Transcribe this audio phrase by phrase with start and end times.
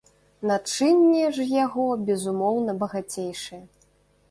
[0.51, 3.63] Начынне ж яго, безумоўна, багацейшае.